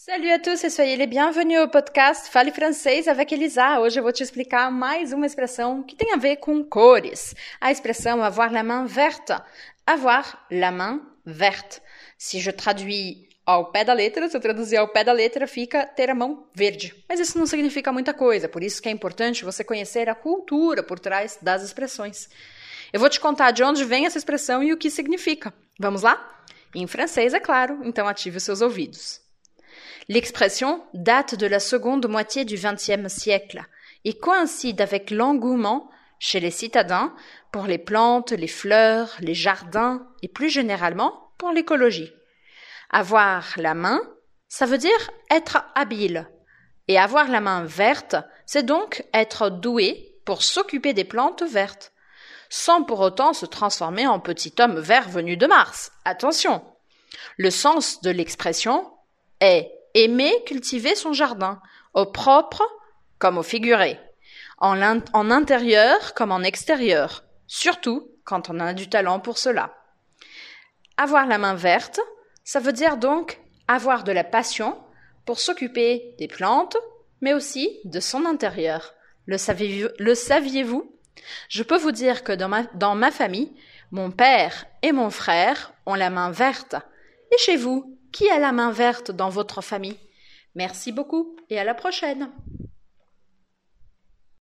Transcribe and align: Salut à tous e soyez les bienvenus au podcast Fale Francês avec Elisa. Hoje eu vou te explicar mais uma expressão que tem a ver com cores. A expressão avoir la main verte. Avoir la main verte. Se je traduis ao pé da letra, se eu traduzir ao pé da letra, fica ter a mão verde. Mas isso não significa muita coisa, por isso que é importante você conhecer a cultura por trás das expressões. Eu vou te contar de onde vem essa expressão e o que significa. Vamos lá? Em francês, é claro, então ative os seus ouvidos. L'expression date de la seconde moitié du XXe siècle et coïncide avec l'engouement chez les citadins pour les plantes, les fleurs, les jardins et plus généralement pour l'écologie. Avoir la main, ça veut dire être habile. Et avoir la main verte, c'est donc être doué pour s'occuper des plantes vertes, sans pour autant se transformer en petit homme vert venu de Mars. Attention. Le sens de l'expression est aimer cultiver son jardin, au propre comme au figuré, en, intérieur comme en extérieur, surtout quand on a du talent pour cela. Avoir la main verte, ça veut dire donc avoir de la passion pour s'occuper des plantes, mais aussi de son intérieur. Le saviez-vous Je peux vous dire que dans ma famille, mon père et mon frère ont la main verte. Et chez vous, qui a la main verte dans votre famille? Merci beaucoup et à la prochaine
Salut 0.00 0.30
à 0.30 0.38
tous 0.38 0.62
e 0.62 0.70
soyez 0.70 0.96
les 0.96 1.08
bienvenus 1.08 1.58
au 1.58 1.66
podcast 1.66 2.28
Fale 2.28 2.52
Francês 2.52 3.08
avec 3.08 3.32
Elisa. 3.32 3.80
Hoje 3.80 3.98
eu 3.98 4.02
vou 4.04 4.12
te 4.12 4.22
explicar 4.22 4.70
mais 4.70 5.12
uma 5.12 5.26
expressão 5.26 5.82
que 5.82 5.96
tem 5.96 6.12
a 6.12 6.16
ver 6.16 6.36
com 6.36 6.62
cores. 6.62 7.34
A 7.60 7.72
expressão 7.72 8.22
avoir 8.22 8.52
la 8.52 8.62
main 8.62 8.86
verte. 8.86 9.32
Avoir 9.84 10.46
la 10.52 10.70
main 10.70 11.02
verte. 11.26 11.82
Se 12.16 12.38
je 12.38 12.52
traduis 12.52 13.26
ao 13.44 13.72
pé 13.72 13.82
da 13.82 13.92
letra, 13.92 14.28
se 14.28 14.36
eu 14.36 14.40
traduzir 14.40 14.76
ao 14.76 14.86
pé 14.86 15.02
da 15.02 15.12
letra, 15.12 15.48
fica 15.48 15.84
ter 15.84 16.08
a 16.10 16.14
mão 16.14 16.46
verde. 16.54 16.94
Mas 17.08 17.18
isso 17.18 17.36
não 17.36 17.44
significa 17.44 17.92
muita 17.92 18.14
coisa, 18.14 18.48
por 18.48 18.62
isso 18.62 18.80
que 18.80 18.88
é 18.88 18.92
importante 18.92 19.44
você 19.44 19.64
conhecer 19.64 20.08
a 20.08 20.14
cultura 20.14 20.80
por 20.80 21.00
trás 21.00 21.40
das 21.42 21.64
expressões. 21.64 22.28
Eu 22.92 23.00
vou 23.00 23.10
te 23.10 23.18
contar 23.18 23.50
de 23.50 23.64
onde 23.64 23.84
vem 23.84 24.06
essa 24.06 24.16
expressão 24.16 24.62
e 24.62 24.72
o 24.72 24.76
que 24.76 24.92
significa. 24.92 25.52
Vamos 25.76 26.02
lá? 26.02 26.44
Em 26.72 26.86
francês, 26.86 27.34
é 27.34 27.40
claro, 27.40 27.80
então 27.82 28.06
ative 28.06 28.36
os 28.36 28.44
seus 28.44 28.60
ouvidos. 28.60 29.26
L'expression 30.08 30.82
date 30.94 31.34
de 31.34 31.46
la 31.46 31.60
seconde 31.60 32.06
moitié 32.08 32.46
du 32.46 32.54
XXe 32.54 33.12
siècle 33.12 33.62
et 34.04 34.16
coïncide 34.16 34.80
avec 34.80 35.10
l'engouement 35.10 35.90
chez 36.18 36.40
les 36.40 36.50
citadins 36.50 37.14
pour 37.52 37.66
les 37.66 37.78
plantes, 37.78 38.32
les 38.32 38.48
fleurs, 38.48 39.14
les 39.20 39.34
jardins 39.34 40.06
et 40.22 40.28
plus 40.28 40.48
généralement 40.48 41.32
pour 41.36 41.50
l'écologie. 41.50 42.10
Avoir 42.90 43.44
la 43.56 43.74
main, 43.74 44.00
ça 44.48 44.64
veut 44.64 44.78
dire 44.78 45.10
être 45.30 45.64
habile. 45.74 46.26
Et 46.88 46.98
avoir 46.98 47.28
la 47.28 47.40
main 47.40 47.64
verte, 47.64 48.16
c'est 48.46 48.64
donc 48.64 49.04
être 49.12 49.50
doué 49.50 50.16
pour 50.24 50.42
s'occuper 50.42 50.94
des 50.94 51.04
plantes 51.04 51.42
vertes, 51.42 51.92
sans 52.48 52.82
pour 52.82 53.00
autant 53.00 53.34
se 53.34 53.44
transformer 53.44 54.06
en 54.06 54.20
petit 54.20 54.54
homme 54.58 54.78
vert 54.78 55.10
venu 55.10 55.36
de 55.36 55.46
Mars. 55.46 55.92
Attention. 56.06 56.64
Le 57.36 57.50
sens 57.50 58.00
de 58.00 58.10
l'expression 58.10 58.90
est 59.40 59.70
aimer 60.04 60.32
cultiver 60.46 60.94
son 60.94 61.12
jardin, 61.12 61.60
au 61.94 62.06
propre 62.06 62.62
comme 63.18 63.38
au 63.38 63.42
figuré, 63.42 63.98
en, 64.58 64.80
intérieur 65.30 66.14
comme 66.14 66.32
en 66.32 66.42
extérieur, 66.42 67.24
surtout 67.46 68.08
quand 68.24 68.50
on 68.50 68.60
a 68.60 68.74
du 68.74 68.88
talent 68.88 69.20
pour 69.20 69.38
cela. 69.38 69.74
Avoir 70.96 71.26
la 71.26 71.38
main 71.38 71.54
verte, 71.54 72.00
ça 72.44 72.60
veut 72.60 72.72
dire 72.72 72.96
donc 72.96 73.40
avoir 73.66 74.04
de 74.04 74.12
la 74.12 74.24
passion 74.24 74.78
pour 75.26 75.40
s'occuper 75.40 76.14
des 76.18 76.28
plantes, 76.28 76.76
mais 77.20 77.34
aussi 77.34 77.80
de 77.84 78.00
son 78.00 78.24
intérieur. 78.24 78.94
Le 79.26 79.36
saviez-vous 79.36 80.96
Je 81.48 81.62
peux 81.62 81.76
vous 81.76 81.92
dire 81.92 82.24
que 82.24 82.32
dans 82.32 82.94
ma 82.94 83.10
famille, 83.10 83.52
mon 83.90 84.10
père 84.10 84.66
et 84.82 84.92
mon 84.92 85.10
frère 85.10 85.72
ont 85.86 85.94
la 85.94 86.10
main 86.10 86.30
verte. 86.30 86.76
Et 87.32 87.38
chez 87.38 87.56
vous, 87.56 87.97
qui 88.12 88.28
a 88.28 88.38
la 88.38 88.52
main 88.52 88.70
verte 88.70 89.10
dans 89.10 89.28
votre 89.28 89.62
famille? 89.62 89.98
Merci 90.54 90.92
beaucoup 90.92 91.36
et 91.50 91.58
à 91.58 91.64
la 91.64 91.74
prochaine 91.74 92.30